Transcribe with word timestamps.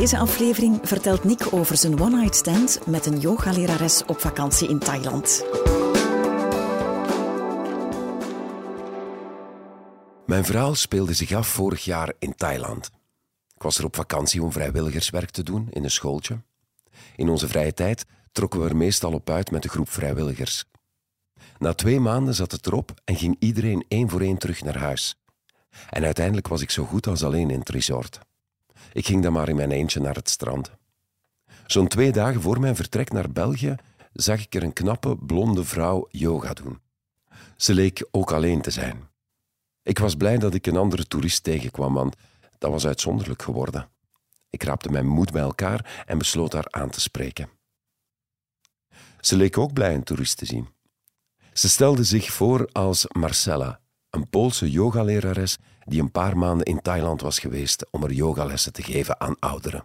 Deze 0.00 0.18
aflevering 0.18 0.80
vertelt 0.82 1.24
Nick 1.24 1.52
over 1.52 1.76
zijn 1.76 2.00
one-night 2.00 2.36
stand 2.36 2.86
met 2.86 3.06
een 3.06 3.18
yogalerares 3.20 4.04
op 4.04 4.20
vakantie 4.20 4.68
in 4.68 4.78
Thailand. 4.78 5.44
Mijn 10.26 10.44
verhaal 10.44 10.74
speelde 10.74 11.12
zich 11.12 11.32
af 11.32 11.48
vorig 11.48 11.84
jaar 11.84 12.12
in 12.18 12.34
Thailand. 12.34 12.90
Ik 13.54 13.62
was 13.62 13.78
er 13.78 13.84
op 13.84 13.96
vakantie 13.96 14.42
om 14.42 14.52
vrijwilligerswerk 14.52 15.30
te 15.30 15.42
doen 15.42 15.68
in 15.70 15.84
een 15.84 15.90
schooltje. 15.90 16.42
In 17.16 17.28
onze 17.28 17.48
vrije 17.48 17.74
tijd 17.74 18.06
trokken 18.32 18.60
we 18.60 18.68
er 18.68 18.76
meestal 18.76 19.12
op 19.12 19.30
uit 19.30 19.50
met 19.50 19.64
een 19.64 19.70
groep 19.70 19.90
vrijwilligers. 19.90 20.64
Na 21.58 21.74
twee 21.74 22.00
maanden 22.00 22.34
zat 22.34 22.52
het 22.52 22.66
erop 22.66 22.94
en 23.04 23.16
ging 23.16 23.36
iedereen 23.38 23.84
één 23.88 24.08
voor 24.08 24.20
één 24.20 24.38
terug 24.38 24.62
naar 24.62 24.78
huis. 24.78 25.14
En 25.90 26.04
uiteindelijk 26.04 26.48
was 26.48 26.60
ik 26.60 26.70
zo 26.70 26.84
goed 26.84 27.06
als 27.06 27.24
alleen 27.24 27.50
in 27.50 27.58
het 27.58 27.68
resort. 27.68 28.20
Ik 28.92 29.06
ging 29.06 29.22
dan 29.22 29.32
maar 29.32 29.48
in 29.48 29.56
mijn 29.56 29.70
eentje 29.70 30.00
naar 30.00 30.14
het 30.14 30.28
strand. 30.28 30.70
Zo'n 31.66 31.88
twee 31.88 32.12
dagen 32.12 32.40
voor 32.40 32.60
mijn 32.60 32.76
vertrek 32.76 33.12
naar 33.12 33.30
België 33.30 33.76
zag 34.12 34.40
ik 34.40 34.54
er 34.54 34.62
een 34.62 34.72
knappe, 34.72 35.16
blonde 35.16 35.64
vrouw 35.64 36.06
yoga 36.10 36.52
doen. 36.52 36.80
Ze 37.56 37.74
leek 37.74 38.08
ook 38.10 38.32
alleen 38.32 38.60
te 38.60 38.70
zijn. 38.70 39.08
Ik 39.82 39.98
was 39.98 40.14
blij 40.14 40.38
dat 40.38 40.54
ik 40.54 40.66
een 40.66 40.76
andere 40.76 41.06
toerist 41.06 41.42
tegenkwam, 41.42 41.94
want 41.94 42.16
dat 42.58 42.70
was 42.70 42.86
uitzonderlijk 42.86 43.42
geworden. 43.42 43.88
Ik 44.50 44.62
raapte 44.62 44.90
mijn 44.90 45.06
moed 45.06 45.32
bij 45.32 45.42
elkaar 45.42 46.04
en 46.06 46.18
besloot 46.18 46.52
haar 46.52 46.70
aan 46.70 46.90
te 46.90 47.00
spreken. 47.00 47.48
Ze 49.20 49.36
leek 49.36 49.58
ook 49.58 49.72
blij 49.72 49.94
een 49.94 50.02
toerist 50.02 50.36
te 50.36 50.44
zien. 50.44 50.68
Ze 51.52 51.68
stelde 51.68 52.04
zich 52.04 52.32
voor 52.32 52.68
als 52.72 53.06
Marcella, 53.08 53.80
een 54.10 54.28
Poolse 54.28 54.70
yogalerares 54.70 55.58
die 55.90 56.00
een 56.00 56.10
paar 56.10 56.36
maanden 56.36 56.66
in 56.66 56.80
Thailand 56.80 57.20
was 57.20 57.38
geweest 57.38 57.86
om 57.90 58.02
er 58.02 58.12
yogalessen 58.12 58.72
te 58.72 58.82
geven 58.82 59.20
aan 59.20 59.36
ouderen. 59.38 59.84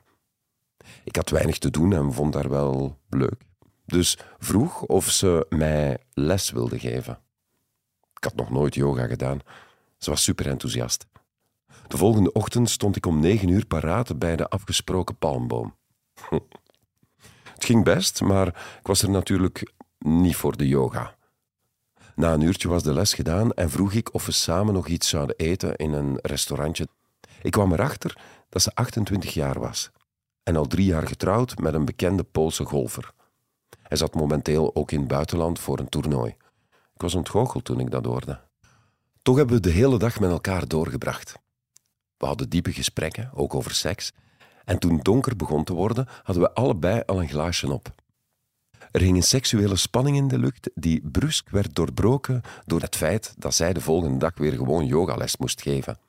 Ik 1.04 1.16
had 1.16 1.30
weinig 1.30 1.58
te 1.58 1.70
doen 1.70 1.94
en 1.94 2.14
vond 2.14 2.34
haar 2.34 2.50
wel 2.50 2.98
leuk. 3.10 3.42
Dus 3.86 4.18
vroeg 4.38 4.82
of 4.82 5.10
ze 5.10 5.46
mij 5.50 5.98
les 6.14 6.52
wilde 6.52 6.80
geven. 6.80 7.20
Ik 8.14 8.24
had 8.24 8.36
nog 8.36 8.50
nooit 8.50 8.76
yoga 8.76 9.08
gedaan. 9.08 9.40
Ze 9.98 10.10
was 10.10 10.24
super 10.24 10.48
enthousiast. 10.48 11.06
De 11.88 11.98
volgende 11.98 12.32
ochtend 12.32 12.70
stond 12.70 12.96
ik 12.96 13.06
om 13.06 13.20
negen 13.20 13.50
uur 13.50 13.66
paraat 13.66 14.20
bij 14.20 14.36
de 14.36 14.50
afgesproken 14.50 15.18
palmboom. 15.18 15.76
Het 17.54 17.66
ging 17.66 17.84
best, 17.84 18.22
maar 18.22 18.48
ik 18.80 18.88
was 18.88 19.02
er 19.02 19.10
natuurlijk 19.10 19.74
niet 20.00 20.36
voor 20.36 20.58
de 20.58 20.68
yoga. 20.68 21.16
Na 22.16 22.34
een 22.34 22.42
uurtje 22.42 22.68
was 22.68 22.84
de 22.84 22.94
les 22.94 23.14
gedaan 23.14 23.54
en 23.54 23.70
vroeg 23.70 23.94
ik 23.94 24.14
of 24.14 24.26
we 24.26 24.32
samen 24.32 24.74
nog 24.74 24.88
iets 24.88 25.10
zouden 25.10 25.36
eten 25.36 25.76
in 25.76 25.94
een 25.94 26.20
restaurantje. 26.22 26.88
Ik 27.42 27.52
kwam 27.52 27.74
erachter 27.74 28.18
dat 28.50 28.62
ze 28.62 28.74
28 28.74 29.34
jaar 29.34 29.60
was 29.60 29.92
en 30.44 30.56
al 30.56 30.66
drie 30.66 30.86
jaar 30.86 31.08
getrouwd 31.08 31.58
met 31.58 31.74
een 31.74 31.86
bekende 31.86 32.24
Poolse 32.24 32.66
golfer. 32.66 33.12
Hij 33.82 33.98
zat 33.98 34.16
momenteel 34.16 34.76
ook 34.76 34.92
in 34.92 35.00
het 35.00 35.08
buitenland 35.08 35.60
voor 35.60 35.80
een 35.80 35.90
toernooi. 35.90 36.36
Ik 36.94 37.02
was 37.02 37.16
ontgoocheld 37.16 37.66
toen 37.66 37.80
ik 37.80 37.92
dat 37.92 38.06
hoorde. 38.06 38.40
Toch 39.22 39.38
hebben 39.38 39.56
we 39.56 39.62
de 39.62 39.70
hele 39.70 39.98
dag 39.98 40.20
met 40.20 40.30
elkaar 40.30 40.68
doorgebracht. 40.68 41.40
We 42.18 42.26
hadden 42.26 42.50
diepe 42.50 42.72
gesprekken, 42.72 43.32
ook 43.34 43.56
over 43.56 43.74
seks. 43.74 44.14
En 44.66 44.80
toen 44.80 45.00
donker 45.02 45.36
begon 45.36 45.64
te 45.64 45.74
worden, 45.74 46.08
hadden 46.24 46.44
we 46.44 46.54
allebei 46.54 47.02
al 47.06 47.22
een 47.22 47.30
glaasje 47.30 47.72
op. 47.72 47.94
Er 48.96 49.02
hing 49.02 49.16
een 49.16 49.24
seksuele 49.24 49.76
spanning 49.76 50.18
in 50.18 50.28
de 50.28 50.40
lucht 50.40 50.70
die 50.74 51.02
brusk 51.10 51.50
werd 51.50 51.76
doorbroken 51.76 52.42
door 52.66 52.82
het 52.82 52.96
feit 52.96 53.34
dat 53.38 53.54
zij 53.54 53.74
de 53.74 53.82
volgende 53.82 54.18
dag 54.18 54.38
weer 54.38 54.52
gewoon 54.52 54.86
yogales 54.86 55.38
moest 55.38 55.62
geven. 55.62 56.00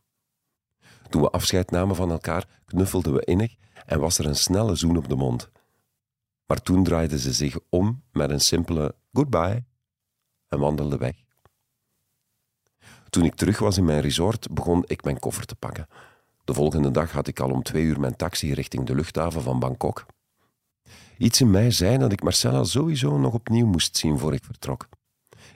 Toen 1.08 1.22
we 1.22 1.30
afscheid 1.30 1.70
namen 1.70 1.96
van 1.96 2.10
elkaar, 2.10 2.48
knuffelden 2.64 3.12
we 3.12 3.24
innig 3.24 3.56
en 3.86 4.00
was 4.00 4.18
er 4.18 4.26
een 4.26 4.36
snelle 4.36 4.74
zoen 4.74 4.96
op 4.96 5.08
de 5.08 5.14
mond. 5.14 5.50
Maar 6.46 6.62
toen 6.62 6.84
draaide 6.84 7.18
ze 7.18 7.32
zich 7.32 7.58
om 7.68 8.02
met 8.12 8.30
een 8.30 8.40
simpele 8.40 8.94
goodbye 9.12 9.64
en 10.48 10.58
wandelde 10.58 10.96
weg. 10.96 11.16
Toen 13.10 13.24
ik 13.24 13.34
terug 13.34 13.58
was 13.58 13.76
in 13.76 13.84
mijn 13.84 14.00
resort, 14.00 14.54
begon 14.54 14.84
ik 14.86 15.04
mijn 15.04 15.18
koffer 15.18 15.46
te 15.46 15.56
pakken. 15.56 15.86
De 16.44 16.54
volgende 16.54 16.90
dag 16.90 17.12
had 17.12 17.26
ik 17.26 17.40
al 17.40 17.50
om 17.50 17.62
twee 17.62 17.84
uur 17.84 18.00
mijn 18.00 18.16
taxi 18.16 18.54
richting 18.54 18.86
de 18.86 18.94
luchthaven 18.94 19.42
van 19.42 19.58
Bangkok. 19.58 20.06
Iets 21.18 21.40
in 21.40 21.50
mij 21.50 21.70
zei 21.70 21.98
dat 21.98 22.12
ik 22.12 22.22
Marcella 22.22 22.64
sowieso 22.64 23.18
nog 23.18 23.34
opnieuw 23.34 23.66
moest 23.66 23.96
zien 23.96 24.18
voor 24.18 24.34
ik 24.34 24.44
vertrok. 24.44 24.88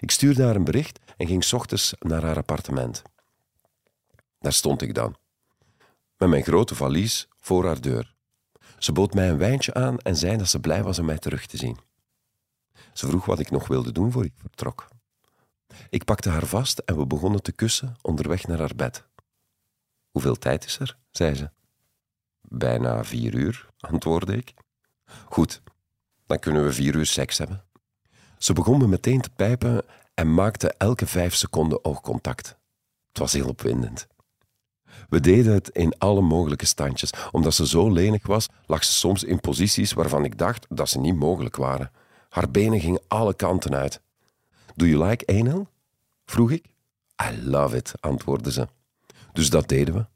Ik 0.00 0.10
stuurde 0.10 0.42
haar 0.42 0.56
een 0.56 0.64
bericht 0.64 0.98
en 1.16 1.26
ging 1.26 1.52
ochtends 1.52 1.94
naar 1.98 2.22
haar 2.22 2.36
appartement. 2.36 3.02
Daar 4.38 4.52
stond 4.52 4.82
ik 4.82 4.94
dan, 4.94 5.16
met 6.16 6.28
mijn 6.28 6.42
grote 6.42 6.74
valies 6.74 7.28
voor 7.38 7.66
haar 7.66 7.80
deur. 7.80 8.14
Ze 8.78 8.92
bood 8.92 9.14
mij 9.14 9.30
een 9.30 9.38
wijntje 9.38 9.74
aan 9.74 9.98
en 9.98 10.16
zei 10.16 10.36
dat 10.36 10.48
ze 10.48 10.60
blij 10.60 10.82
was 10.82 10.98
om 10.98 11.04
mij 11.04 11.18
terug 11.18 11.46
te 11.46 11.56
zien. 11.56 11.78
Ze 12.92 13.06
vroeg 13.06 13.24
wat 13.24 13.38
ik 13.38 13.50
nog 13.50 13.68
wilde 13.68 13.92
doen 13.92 14.12
voor 14.12 14.24
ik 14.24 14.32
vertrok. 14.36 14.88
Ik 15.90 16.04
pakte 16.04 16.28
haar 16.28 16.46
vast 16.46 16.78
en 16.78 16.96
we 16.96 17.06
begonnen 17.06 17.42
te 17.42 17.52
kussen 17.52 17.96
onderweg 18.02 18.46
naar 18.46 18.58
haar 18.58 18.74
bed. 18.76 19.04
Hoeveel 20.10 20.36
tijd 20.36 20.64
is 20.64 20.78
er? 20.78 20.98
zei 21.10 21.34
ze. 21.34 21.50
Bijna 22.40 23.04
vier 23.04 23.34
uur, 23.34 23.68
antwoordde 23.78 24.36
ik. 24.36 24.54
Goed, 25.24 25.62
dan 26.26 26.38
kunnen 26.38 26.64
we 26.64 26.72
vier 26.72 26.94
uur 26.94 27.06
seks 27.06 27.38
hebben. 27.38 27.64
Ze 28.38 28.52
begon 28.52 28.78
me 28.78 28.86
meteen 28.86 29.20
te 29.20 29.30
pijpen 29.30 29.84
en 30.14 30.34
maakte 30.34 30.74
elke 30.78 31.06
vijf 31.06 31.34
seconden 31.34 31.84
oogcontact. 31.84 32.56
Het 33.08 33.18
was 33.18 33.32
heel 33.32 33.48
opwindend. 33.48 34.06
We 35.08 35.20
deden 35.20 35.52
het 35.52 35.68
in 35.68 35.98
alle 35.98 36.20
mogelijke 36.20 36.66
standjes. 36.66 37.12
Omdat 37.30 37.54
ze 37.54 37.66
zo 37.66 37.90
lenig 37.90 38.26
was, 38.26 38.48
lag 38.66 38.84
ze 38.84 38.92
soms 38.92 39.24
in 39.24 39.40
posities 39.40 39.92
waarvan 39.92 40.24
ik 40.24 40.38
dacht 40.38 40.66
dat 40.68 40.88
ze 40.88 41.00
niet 41.00 41.16
mogelijk 41.16 41.56
waren. 41.56 41.90
Haar 42.28 42.50
benen 42.50 42.80
gingen 42.80 43.02
alle 43.08 43.34
kanten 43.34 43.74
uit. 43.74 44.00
Do 44.74 44.86
you 44.86 45.04
like 45.04 45.38
anal? 45.38 45.68
vroeg 46.24 46.50
ik. 46.50 46.66
I 47.30 47.42
love 47.42 47.76
it, 47.76 47.92
antwoordde 48.00 48.52
ze. 48.52 48.68
Dus 49.32 49.50
dat 49.50 49.68
deden 49.68 49.94
we. 49.94 50.06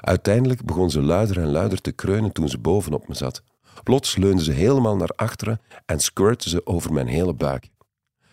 Uiteindelijk 0.00 0.64
begon 0.64 0.90
ze 0.90 1.00
luider 1.00 1.38
en 1.38 1.50
luider 1.50 1.80
te 1.80 1.92
kreunen 1.92 2.32
toen 2.32 2.48
ze 2.48 2.58
bovenop 2.58 3.08
me 3.08 3.14
zat. 3.14 3.42
Plots 3.82 4.16
leunde 4.16 4.42
ze 4.42 4.52
helemaal 4.52 4.96
naar 4.96 5.10
achteren 5.16 5.60
en 5.86 6.00
squirtte 6.00 6.48
ze 6.48 6.66
over 6.66 6.92
mijn 6.92 7.06
hele 7.06 7.34
buik. 7.34 7.68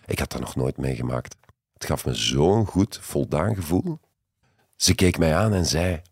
Ik 0.06 0.18
had 0.18 0.30
dat 0.30 0.40
nog 0.40 0.56
nooit 0.56 0.76
meegemaakt. 0.76 1.36
Het 1.72 1.84
gaf 1.84 2.04
me 2.04 2.14
zo'n 2.14 2.66
goed, 2.66 2.98
voldaan 3.02 3.54
gevoel. 3.54 3.98
Ze 4.76 4.94
keek 4.94 5.18
mij 5.18 5.36
aan 5.36 5.52
en 5.52 5.66
zei: 5.66 6.02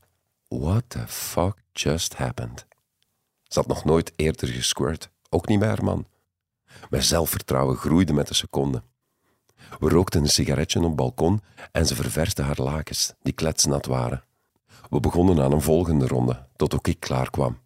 What 0.49 0.85
the 0.89 1.05
fuck 1.07 1.63
just 1.73 2.17
happened? 2.17 2.67
Ze 3.43 3.59
had 3.59 3.69
nog 3.69 3.85
nooit 3.85 4.13
eerder 4.17 4.49
gesquirt, 4.49 5.11
ook 5.29 5.49
niet 5.49 5.59
bij 5.59 5.69
haar 5.69 5.85
man. 5.85 6.07
Mijn 6.91 7.03
zelfvertrouwen 7.03 7.77
groeide 7.77 8.13
met 8.13 8.29
de 8.29 8.35
seconde. 8.35 8.83
We 9.79 9.89
rookten 9.89 10.21
een 10.23 10.29
sigaretje 10.29 10.79
op 10.79 10.85
het 10.85 10.97
balkon 10.97 11.43
en 11.73 11.87
ze 11.87 11.95
ververste 11.95 12.43
haar 12.43 12.61
lakens, 12.61 13.15
die 13.23 13.33
kletsnat 13.33 13.87
waren. 13.87 14.25
We 14.91 15.01
begonnen 15.01 15.41
aan 15.41 15.53
een 15.53 15.63
volgende 15.63 16.07
ronde, 16.07 16.47
tot 16.57 16.75
ook 16.75 16.89
ik 16.89 17.01
klaar 17.01 17.31
kwam. 17.31 17.59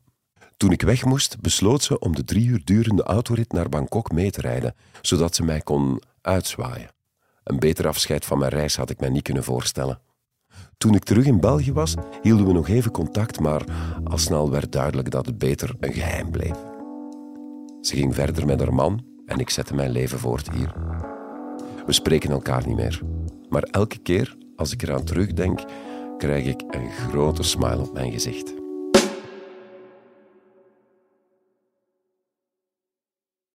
Toen 0.64 0.72
ik 0.72 0.82
weg 0.82 1.04
moest, 1.04 1.40
besloot 1.40 1.82
ze 1.82 1.98
om 1.98 2.14
de 2.14 2.24
drie 2.24 2.46
uur 2.46 2.60
durende 2.64 3.02
autorit 3.02 3.52
naar 3.52 3.68
Bangkok 3.68 4.12
mee 4.12 4.30
te 4.30 4.40
rijden, 4.40 4.74
zodat 5.02 5.34
ze 5.34 5.44
mij 5.44 5.60
kon 5.60 6.02
uitzwaaien. 6.20 6.90
Een 7.42 7.58
beter 7.58 7.86
afscheid 7.86 8.24
van 8.24 8.38
mijn 8.38 8.50
reis 8.50 8.76
had 8.76 8.90
ik 8.90 9.00
mij 9.00 9.08
niet 9.08 9.22
kunnen 9.22 9.44
voorstellen. 9.44 10.00
Toen 10.78 10.94
ik 10.94 11.04
terug 11.04 11.26
in 11.26 11.40
België 11.40 11.72
was, 11.72 11.94
hielden 12.22 12.46
we 12.46 12.52
nog 12.52 12.68
even 12.68 12.90
contact, 12.90 13.40
maar 13.40 13.64
al 14.04 14.18
snel 14.18 14.50
werd 14.50 14.72
duidelijk 14.72 15.10
dat 15.10 15.26
het 15.26 15.38
beter 15.38 15.74
een 15.80 15.92
geheim 15.92 16.30
bleef. 16.30 16.56
Ze 17.80 17.96
ging 17.96 18.14
verder 18.14 18.46
met 18.46 18.60
haar 18.60 18.74
man 18.74 19.04
en 19.26 19.38
ik 19.38 19.50
zette 19.50 19.74
mijn 19.74 19.90
leven 19.90 20.18
voort 20.18 20.50
hier. 20.50 20.72
We 21.86 21.92
spreken 21.92 22.30
elkaar 22.30 22.66
niet 22.66 22.76
meer. 22.76 23.00
Maar 23.48 23.62
elke 23.62 23.98
keer 23.98 24.36
als 24.56 24.72
ik 24.72 24.82
eraan 24.82 25.04
terugdenk, 25.04 25.64
krijg 26.18 26.46
ik 26.46 26.62
een 26.68 26.90
grote 26.90 27.42
smile 27.42 27.78
op 27.78 27.92
mijn 27.92 28.12
gezicht. 28.12 28.63